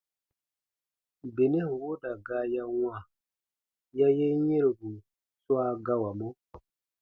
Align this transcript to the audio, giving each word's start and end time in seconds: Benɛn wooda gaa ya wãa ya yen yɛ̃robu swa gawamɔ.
Benɛn 1.35 1.67
wooda 1.79 2.11
gaa 2.27 2.45
ya 2.53 2.63
wãa 2.79 2.99
ya 3.97 4.07
yen 4.17 4.39
yɛ̃robu 4.49 4.89
swa 5.43 5.63
gawamɔ. 5.85 6.27